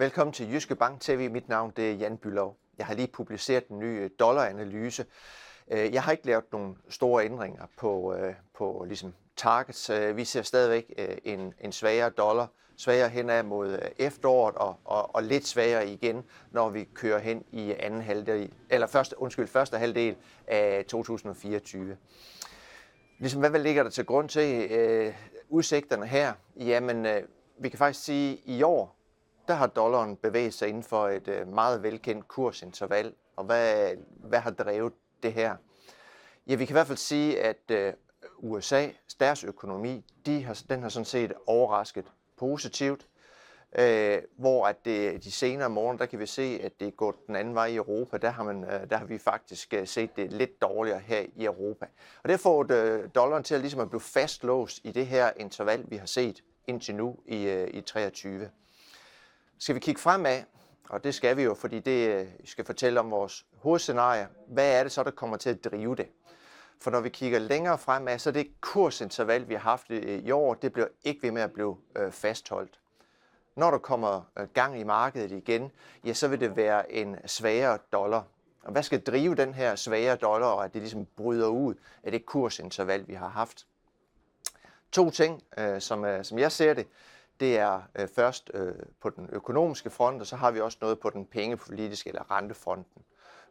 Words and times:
Velkommen 0.00 0.32
til 0.32 0.52
Jyske 0.52 0.74
Bank 0.74 1.00
TV. 1.00 1.30
Mit 1.30 1.48
navn 1.48 1.72
det 1.76 1.90
er 1.90 1.94
Jan 1.94 2.16
Bylov. 2.16 2.56
Jeg 2.78 2.86
har 2.86 2.94
lige 2.94 3.06
publiceret 3.06 3.68
en 3.68 3.78
ny 3.78 3.84
øh, 3.84 4.10
dollaranalyse. 4.18 5.04
Øh, 5.70 5.94
jeg 5.94 6.02
har 6.02 6.12
ikke 6.12 6.26
lavet 6.26 6.44
nogle 6.52 6.74
store 6.88 7.24
ændringer 7.24 7.66
på, 7.78 8.14
øh, 8.14 8.34
på 8.58 8.84
ligesom 8.88 9.14
targets. 9.36 9.90
Vi 10.14 10.24
ser 10.24 10.42
stadigvæk 10.42 10.92
en, 11.24 11.54
en 11.60 11.72
svagere 11.72 12.10
dollar, 12.10 12.46
svagere 12.76 13.08
henad 13.08 13.42
mod 13.42 13.78
efteråret 13.96 14.54
og, 14.54 14.76
og, 14.84 15.14
og 15.14 15.22
lidt 15.22 15.46
svagere 15.46 15.88
igen, 15.88 16.24
når 16.50 16.68
vi 16.68 16.84
kører 16.94 17.18
hen 17.18 17.44
i 17.52 17.74
anden 17.78 18.02
halvdel, 18.02 18.52
eller 18.70 18.86
første, 18.86 19.20
undskyld, 19.20 19.46
første 19.46 19.78
halvdel 19.78 20.16
af 20.46 20.84
2024. 20.88 21.96
Ligesom, 23.18 23.40
hvad 23.40 23.60
ligger 23.60 23.82
der 23.82 23.90
til 23.90 24.06
grund 24.06 24.28
til 24.28 24.70
øh, 24.70 25.14
udsigterne 25.48 26.06
her? 26.06 26.32
Jamen, 26.56 27.06
øh, 27.06 27.22
vi 27.60 27.68
kan 27.68 27.78
faktisk 27.78 28.04
sige, 28.04 28.32
at 28.32 28.38
i 28.44 28.62
år, 28.62 28.97
der 29.48 29.54
har 29.54 29.66
dollaren 29.66 30.16
bevæget 30.16 30.54
sig 30.54 30.68
inden 30.68 30.82
for 30.82 31.08
et 31.08 31.28
øh, 31.28 31.48
meget 31.48 31.82
velkendt 31.82 32.28
kursinterval. 32.28 33.14
Og 33.36 33.44
hvad, 33.44 33.92
hvad 34.08 34.38
har 34.38 34.50
drevet 34.50 34.92
det 35.22 35.32
her? 35.32 35.56
Ja, 36.46 36.54
vi 36.54 36.64
kan 36.64 36.72
i 36.72 36.78
hvert 36.78 36.86
fald 36.86 36.98
sige, 36.98 37.42
at 37.42 37.70
øh, 37.70 37.92
USA, 38.38 38.88
deres 39.20 39.44
økonomi, 39.44 40.04
de 40.26 40.44
har, 40.44 40.62
den 40.68 40.82
har 40.82 40.88
sådan 40.88 41.04
set 41.04 41.32
overrasket 41.46 42.04
positivt. 42.36 43.06
Øh, 43.78 44.18
hvor 44.36 44.66
at 44.66 44.84
det, 44.84 45.24
de 45.24 45.32
senere 45.32 45.70
morgen, 45.70 45.98
der 45.98 46.06
kan 46.06 46.18
vi 46.18 46.26
se, 46.26 46.60
at 46.62 46.80
det 46.80 46.88
er 46.88 46.92
gået 46.92 47.16
den 47.26 47.36
anden 47.36 47.54
vej 47.54 47.66
i 47.66 47.76
Europa. 47.76 48.16
Der 48.16 48.30
har, 48.30 48.44
man, 48.44 48.64
øh, 48.64 48.90
der 48.90 48.96
har 48.96 49.04
vi 49.04 49.18
faktisk 49.18 49.74
set 49.84 50.16
det 50.16 50.32
lidt 50.32 50.62
dårligere 50.62 50.98
her 50.98 51.20
i 51.36 51.44
Europa. 51.44 51.86
Og 52.22 52.28
det 52.28 52.40
får 52.40 52.66
øh, 52.72 53.08
dollaren 53.14 53.44
til 53.44 53.54
at, 53.54 53.60
ligesom 53.60 53.80
at 53.80 53.90
blive 53.90 54.00
fastlåst 54.00 54.80
i 54.84 54.92
det 54.92 55.06
her 55.06 55.30
interval, 55.36 55.84
vi 55.88 55.96
har 55.96 56.06
set 56.06 56.42
indtil 56.68 56.94
nu 56.94 57.16
i, 57.26 57.44
øh, 57.44 57.68
i 57.74 57.80
23. 57.80 58.50
Skal 59.60 59.74
vi 59.74 59.80
kigge 59.80 60.00
fremad, 60.00 60.42
og 60.88 61.04
det 61.04 61.14
skal 61.14 61.36
vi 61.36 61.42
jo, 61.42 61.54
fordi 61.54 61.80
det 61.80 62.08
øh, 62.08 62.26
skal 62.44 62.64
fortælle 62.64 63.00
om 63.00 63.10
vores 63.10 63.46
hovedscenarie. 63.56 64.28
Hvad 64.46 64.78
er 64.78 64.82
det 64.82 64.92
så, 64.92 65.02
der 65.02 65.10
kommer 65.10 65.36
til 65.36 65.50
at 65.50 65.64
drive 65.64 65.96
det? 65.96 66.06
For 66.80 66.90
når 66.90 67.00
vi 67.00 67.08
kigger 67.08 67.38
længere 67.38 67.78
fremad, 67.78 68.18
så 68.18 68.30
det 68.30 68.60
kursinterval, 68.60 69.48
vi 69.48 69.54
har 69.54 69.60
haft 69.60 69.90
øh, 69.90 70.18
i 70.18 70.30
år, 70.30 70.54
det 70.54 70.72
bliver 70.72 70.86
ikke 71.04 71.22
ved 71.22 71.30
med 71.30 71.42
at 71.42 71.52
blive 71.52 71.76
øh, 71.96 72.12
fastholdt. 72.12 72.80
Når 73.56 73.70
der 73.70 73.78
kommer 73.78 74.22
gang 74.54 74.80
i 74.80 74.84
markedet 74.84 75.32
igen, 75.32 75.70
ja, 76.04 76.12
så 76.12 76.28
vil 76.28 76.40
det 76.40 76.56
være 76.56 76.92
en 76.92 77.16
svagere 77.26 77.78
dollar. 77.92 78.24
Og 78.62 78.72
hvad 78.72 78.82
skal 78.82 79.00
drive 79.00 79.34
den 79.34 79.54
her 79.54 79.76
svagere 79.76 80.16
dollar, 80.16 80.46
og 80.46 80.64
at 80.64 80.74
det 80.74 80.82
ligesom 80.82 81.06
bryder 81.16 81.48
ud 81.48 81.74
af 82.02 82.12
det 82.12 82.26
kursinterval, 82.26 83.08
vi 83.08 83.14
har 83.14 83.28
haft? 83.28 83.66
To 84.92 85.10
ting, 85.10 85.42
som, 85.78 86.24
som 86.24 86.38
jeg 86.38 86.52
ser 86.52 86.74
det. 86.74 86.86
Det 87.40 87.58
er 87.58 87.82
øh, 87.98 88.08
først 88.08 88.50
øh, 88.54 88.74
på 89.00 89.10
den 89.10 89.28
økonomiske 89.32 89.90
front, 89.90 90.20
og 90.20 90.26
så 90.26 90.36
har 90.36 90.50
vi 90.50 90.60
også 90.60 90.78
noget 90.80 91.00
på 91.00 91.10
den 91.10 91.26
pengepolitiske 91.26 92.08
eller 92.08 92.30
rentefronten. 92.30 93.02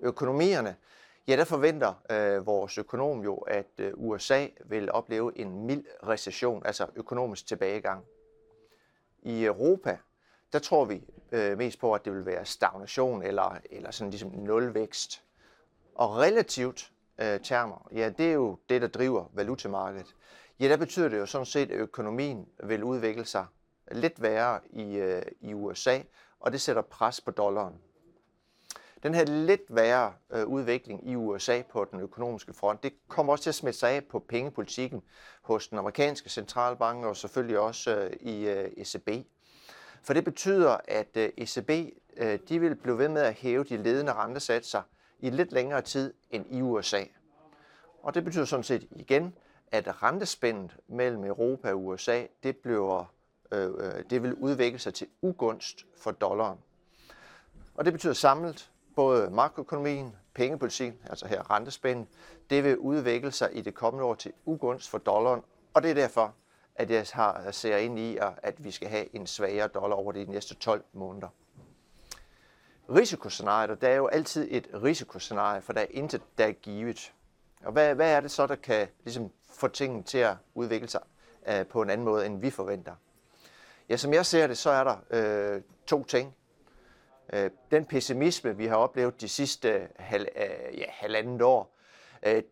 Økonomierne, 0.00 0.76
ja, 1.28 1.36
der 1.36 1.44
forventer 1.44 1.94
øh, 2.10 2.46
vores 2.46 2.78
økonom 2.78 3.20
jo, 3.20 3.36
at 3.36 3.70
øh, 3.78 3.92
USA 3.96 4.46
vil 4.64 4.92
opleve 4.92 5.38
en 5.38 5.66
mild 5.66 5.84
recession, 6.06 6.66
altså 6.66 6.86
økonomisk 6.96 7.46
tilbagegang. 7.46 8.04
I 9.22 9.44
Europa, 9.44 9.98
der 10.52 10.58
tror 10.58 10.84
vi 10.84 11.04
øh, 11.32 11.58
mest 11.58 11.80
på, 11.80 11.94
at 11.94 12.04
det 12.04 12.12
vil 12.12 12.26
være 12.26 12.44
stagnation 12.44 13.22
eller, 13.22 13.58
eller 13.70 13.90
sådan 13.90 14.10
ligesom 14.10 14.30
nulvækst. 14.30 15.22
Og 15.94 16.16
relativt 16.16 16.92
øh, 17.18 17.40
termer, 17.40 17.88
ja, 17.92 18.10
det 18.18 18.28
er 18.28 18.32
jo 18.32 18.58
det, 18.68 18.82
der 18.82 18.88
driver 18.88 19.24
valutamarkedet. 19.32 20.14
Ja, 20.60 20.68
der 20.68 20.76
betyder 20.76 21.08
det 21.08 21.18
jo 21.18 21.26
sådan 21.26 21.46
set, 21.46 21.70
at 21.70 21.76
økonomien 21.76 22.48
vil 22.64 22.84
udvikle 22.84 23.24
sig 23.24 23.46
lidt 23.92 24.22
værre 24.22 24.60
i, 24.70 24.96
øh, 24.96 25.22
i 25.40 25.54
USA, 25.54 25.98
og 26.40 26.52
det 26.52 26.60
sætter 26.60 26.82
pres 26.82 27.20
på 27.20 27.30
dollaren. 27.30 27.74
Den 29.02 29.14
her 29.14 29.24
lidt 29.24 29.62
værre 29.68 30.12
øh, 30.32 30.46
udvikling 30.46 31.10
i 31.10 31.16
USA 31.16 31.62
på 31.62 31.84
den 31.84 32.00
økonomiske 32.00 32.52
front, 32.52 32.82
det 32.82 32.92
kommer 33.08 33.32
også 33.32 33.42
til 33.42 33.50
at 33.50 33.54
smitte 33.54 33.78
sig 33.78 33.90
af 33.90 34.04
på 34.04 34.18
pengepolitikken 34.18 35.02
hos 35.42 35.68
den 35.68 35.78
amerikanske 35.78 36.30
centralbank 36.30 37.04
og 37.04 37.16
selvfølgelig 37.16 37.58
også 37.58 37.96
øh, 37.96 38.12
i 38.20 38.48
øh, 38.48 38.70
ECB. 38.76 39.26
For 40.02 40.12
det 40.14 40.24
betyder, 40.24 40.76
at 40.88 41.16
øh, 41.16 41.28
ECB 41.36 41.70
øh, 42.16 42.38
de 42.48 42.60
vil 42.60 42.74
blive 42.74 42.98
ved 42.98 43.08
med 43.08 43.22
at 43.22 43.34
hæve 43.34 43.64
de 43.64 43.76
ledende 43.76 44.12
rentesatser 44.12 44.82
i 45.18 45.30
lidt 45.30 45.52
længere 45.52 45.82
tid 45.82 46.14
end 46.30 46.46
i 46.50 46.62
USA. 46.62 47.04
Og 48.02 48.14
det 48.14 48.24
betyder 48.24 48.44
sådan 48.44 48.62
set 48.62 48.88
igen, 48.90 49.34
at 49.72 50.02
rentespændet 50.02 50.76
mellem 50.88 51.24
Europa 51.24 51.70
og 51.70 51.84
USA, 51.84 52.22
det 52.42 52.56
bliver 52.56 53.12
Øh, 53.52 53.70
øh, 53.78 54.04
det 54.10 54.22
vil 54.22 54.34
udvikle 54.34 54.78
sig 54.78 54.94
til 54.94 55.06
ugunst 55.22 55.86
for 55.96 56.10
dollaren. 56.10 56.58
Og 57.74 57.84
det 57.84 57.92
betyder 57.92 58.12
samlet 58.12 58.70
både 58.96 59.30
makroøkonomien, 59.30 60.16
pengepolitikken, 60.34 61.00
altså 61.10 61.28
her 61.28 61.50
rentespænden, 61.50 62.08
det 62.50 62.64
vil 62.64 62.78
udvikle 62.78 63.32
sig 63.32 63.50
i 63.52 63.60
det 63.60 63.74
kommende 63.74 64.04
år 64.04 64.14
til 64.14 64.32
ugunst 64.44 64.90
for 64.90 64.98
dollaren, 64.98 65.42
og 65.74 65.82
det 65.82 65.90
er 65.90 65.94
derfor, 65.94 66.34
at 66.74 66.90
jeg 66.90 67.06
har, 67.12 67.50
ser 67.50 67.76
ind 67.76 67.98
i, 67.98 68.18
at 68.20 68.64
vi 68.64 68.70
skal 68.70 68.88
have 68.88 69.16
en 69.16 69.26
svagere 69.26 69.68
dollar 69.68 69.96
over 69.96 70.12
de 70.12 70.24
næste 70.24 70.54
12 70.54 70.84
måneder. 70.92 71.28
Risikoscenariet, 72.90 73.80
der 73.80 73.88
er 73.88 73.96
jo 73.96 74.06
altid 74.06 74.48
et 74.50 74.68
risikoscenarie, 74.82 75.62
for 75.62 75.72
der 75.72 75.80
er 75.80 75.86
intet, 75.90 76.22
der 76.38 76.46
er 76.46 76.52
givet. 76.52 77.12
Og 77.64 77.72
hvad, 77.72 77.94
hvad 77.94 78.12
er 78.12 78.20
det 78.20 78.30
så, 78.30 78.46
der 78.46 78.54
kan 78.54 78.88
ligesom, 79.04 79.30
få 79.48 79.68
tingene 79.68 80.02
til 80.02 80.18
at 80.18 80.36
udvikle 80.54 80.88
sig 80.88 81.00
uh, 81.48 81.66
på 81.66 81.82
en 81.82 81.90
anden 81.90 82.04
måde, 82.04 82.26
end 82.26 82.40
vi 82.40 82.50
forventer? 82.50 82.94
Ja, 83.88 83.96
som 83.96 84.14
jeg 84.14 84.26
ser 84.26 84.46
det, 84.46 84.58
så 84.58 84.70
er 84.70 84.84
der 84.84 84.96
øh, 85.10 85.62
to 85.86 86.04
ting. 86.04 86.36
Øh, 87.32 87.50
den 87.70 87.84
pessimisme, 87.84 88.56
vi 88.56 88.66
har 88.66 88.76
oplevet 88.76 89.20
de 89.20 89.28
sidste 89.28 89.68
øh, 89.68 89.88
hal, 89.98 90.28
øh, 90.36 90.78
ja, 90.78 90.84
halvandet 90.88 91.42
år, 91.42 91.76
øh, 92.26 92.42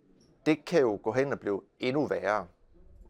det 0.47 0.65
kan 0.65 0.81
jo 0.81 1.00
gå 1.03 1.12
hen 1.12 1.33
og 1.33 1.41
blive 1.41 1.62
endnu 1.81 2.06
værre. 2.06 2.47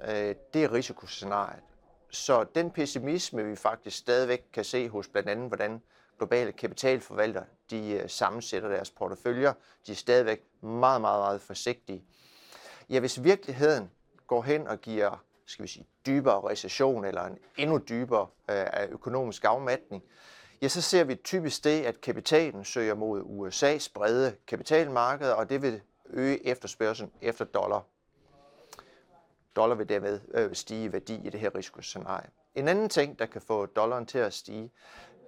Øh, 0.02 0.34
det 0.54 0.64
er 0.64 0.72
risikoscenariet. 0.72 1.62
Så 2.10 2.44
den 2.54 2.70
pessimisme, 2.70 3.44
vi 3.44 3.56
faktisk 3.56 3.96
stadigvæk 3.96 4.44
kan 4.52 4.64
se 4.64 4.88
hos 4.88 5.08
blandt 5.08 5.28
andet, 5.28 5.48
hvordan 5.48 5.82
globale 6.18 6.52
kapitalforvaltere 6.52 7.44
de 7.70 7.90
øh, 7.90 8.10
sammensætter 8.10 8.68
deres 8.68 8.90
porteføljer, 8.90 9.52
de 9.86 9.92
er 9.92 9.96
stadigvæk 9.96 10.40
meget, 10.60 11.00
meget, 11.00 11.20
meget 11.20 11.40
forsigtige. 11.40 12.04
Ja, 12.90 13.00
hvis 13.00 13.22
virkeligheden 13.22 13.90
går 14.26 14.42
hen 14.42 14.68
og 14.68 14.80
giver 14.80 15.24
skal 15.46 15.62
vi 15.62 15.68
sige, 15.68 15.86
dybere 16.06 16.50
recession 16.50 17.04
eller 17.04 17.24
en 17.24 17.38
endnu 17.56 17.78
dybere 17.88 18.26
øh, 18.50 18.88
økonomisk 18.90 19.44
afmatning, 19.44 20.02
ja, 20.62 20.68
så 20.68 20.82
ser 20.82 21.04
vi 21.04 21.14
typisk 21.14 21.64
det, 21.64 21.82
at 21.82 22.00
kapitalen 22.00 22.64
søger 22.64 22.94
mod 22.94 23.22
USA's 23.22 23.90
brede 23.94 24.36
kapitalmarked, 24.46 25.30
og 25.30 25.50
det 25.50 25.62
vil 25.62 25.80
øge 26.10 26.46
efterspørgselen 26.46 27.12
efter 27.20 27.44
dollar. 27.44 27.82
Dollar 29.56 29.74
vil 29.74 29.88
dermed 29.88 30.20
øh, 30.34 30.54
stige 30.54 30.84
i 30.84 30.92
værdi 30.92 31.26
i 31.26 31.30
det 31.30 31.40
her 31.40 31.54
risikoscenarie. 31.54 32.30
En 32.54 32.68
anden 32.68 32.88
ting, 32.88 33.18
der 33.18 33.26
kan 33.26 33.40
få 33.40 33.66
dollaren 33.66 34.06
til 34.06 34.18
at 34.18 34.32
stige, 34.32 34.70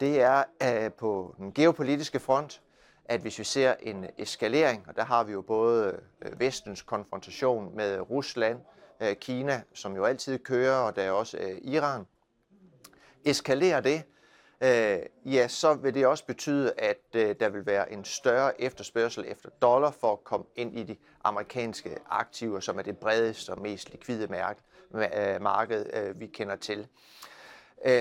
det 0.01 0.21
er 0.21 0.45
øh, 0.63 0.93
på 0.93 1.35
den 1.39 1.53
geopolitiske 1.53 2.21
front, 2.21 2.63
at 3.05 3.21
hvis 3.21 3.39
vi 3.39 3.45
ser 3.45 3.75
en 3.81 4.07
eskalering, 4.19 4.85
og 4.89 4.97
der 4.97 5.05
har 5.05 5.25
vi 5.25 5.33
jo 5.33 5.43
både 5.43 6.01
øh, 6.23 6.41
vestens 6.41 6.83
konfrontation 6.83 7.77
med 7.77 8.11
Rusland, 8.11 8.61
øh, 9.01 9.17
Kina, 9.17 9.63
som 9.75 9.97
jo 9.97 10.05
altid 10.05 10.39
kører, 10.39 10.77
og 10.77 10.97
der 10.97 11.03
er 11.03 11.11
også 11.11 11.39
øh, 11.39 11.59
Iran, 11.63 12.07
eskalerer 13.25 13.81
det, 13.81 14.03
øh, 14.61 14.99
ja, 15.35 15.49
så 15.49 15.75
vil 15.75 15.95
det 15.95 16.07
også 16.07 16.27
betyde, 16.27 16.73
at 16.79 16.99
øh, 17.15 17.35
der 17.41 17.49
vil 17.49 17.67
være 17.67 17.93
en 17.93 18.05
større 18.05 18.61
efterspørgsel 18.61 19.25
efter 19.29 19.49
dollar 19.63 19.91
for 19.91 20.13
at 20.13 20.25
komme 20.25 20.47
ind 20.57 20.79
i 20.79 20.83
de 20.83 20.97
amerikanske 21.25 21.99
aktiver, 22.11 22.61
som 22.61 22.79
er 22.79 22.83
det 22.83 22.99
bredeste 22.99 23.51
og 23.51 23.61
mest 23.63 23.91
likvide 23.91 24.29
øh, 24.95 25.43
marked, 25.43 26.15
vi 26.15 26.27
kender 26.27 26.57
til. 26.57 26.89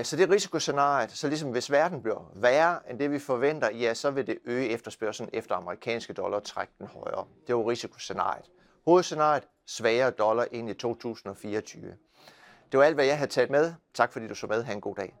Så 0.02 0.16
det 0.16 0.22
er 0.22 0.30
risikoscenariet. 0.30 1.10
Så 1.10 1.28
ligesom 1.28 1.50
hvis 1.50 1.70
verden 1.70 2.02
bliver 2.02 2.32
værre 2.34 2.90
end 2.90 2.98
det, 2.98 3.10
vi 3.10 3.18
forventer, 3.18 3.70
ja, 3.70 3.94
så 3.94 4.10
vil 4.10 4.26
det 4.26 4.38
øge 4.44 4.68
efterspørgselen 4.68 5.30
efter 5.32 5.54
amerikanske 5.54 6.12
dollar 6.12 6.36
og 6.36 6.44
trække 6.44 6.72
den 6.78 6.86
højere. 6.86 7.26
Det 7.40 7.52
er 7.52 7.56
jo 7.56 7.70
risikoscenariet. 7.70 8.44
Hovedscenariet, 8.86 9.44
svagere 9.66 10.10
dollar 10.10 10.46
ind 10.52 10.70
i 10.70 10.74
2024. 10.74 11.96
Det 12.72 12.78
var 12.78 12.84
alt, 12.84 12.94
hvad 12.94 13.04
jeg 13.04 13.18
havde 13.18 13.30
taget 13.30 13.50
med. 13.50 13.74
Tak 13.94 14.12
fordi 14.12 14.28
du 14.28 14.34
så 14.34 14.46
med. 14.46 14.62
Ha' 14.62 14.72
en 14.72 14.80
god 14.80 14.94
dag. 14.94 15.14